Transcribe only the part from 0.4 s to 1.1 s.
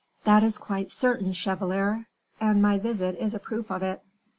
is quite